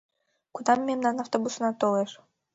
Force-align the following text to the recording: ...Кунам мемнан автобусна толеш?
...Кунам 0.53 0.79
мемнан 0.87 1.15
автобусна 1.23 1.69
толеш? 1.81 2.11